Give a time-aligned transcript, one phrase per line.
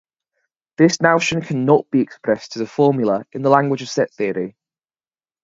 [0.77, 4.55] This notion cannot be expressed as a formula in the language of set theory.